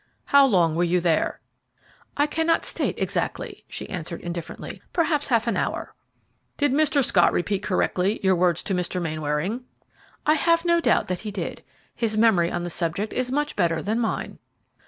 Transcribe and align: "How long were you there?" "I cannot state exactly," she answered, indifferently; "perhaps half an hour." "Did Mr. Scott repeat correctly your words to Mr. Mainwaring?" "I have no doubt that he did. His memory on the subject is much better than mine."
"How 0.25 0.47
long 0.47 0.73
were 0.75 0.83
you 0.83 0.99
there?" 0.99 1.41
"I 2.17 2.25
cannot 2.25 2.65
state 2.65 2.97
exactly," 2.97 3.63
she 3.69 3.87
answered, 3.87 4.21
indifferently; 4.21 4.81
"perhaps 4.93 5.27
half 5.27 5.45
an 5.45 5.55
hour." 5.55 5.93
"Did 6.57 6.73
Mr. 6.73 7.05
Scott 7.05 7.31
repeat 7.31 7.61
correctly 7.61 8.19
your 8.23 8.35
words 8.35 8.63
to 8.63 8.73
Mr. 8.73 8.99
Mainwaring?" 8.99 9.61
"I 10.25 10.33
have 10.33 10.65
no 10.65 10.79
doubt 10.79 11.05
that 11.05 11.19
he 11.19 11.29
did. 11.29 11.63
His 11.93 12.17
memory 12.17 12.49
on 12.51 12.63
the 12.63 12.71
subject 12.71 13.13
is 13.13 13.31
much 13.31 13.55
better 13.55 13.79
than 13.79 13.99
mine." 13.99 14.39